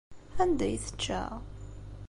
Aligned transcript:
Anda 0.41 0.63
ay 0.67 0.77
tečča? 0.83 1.21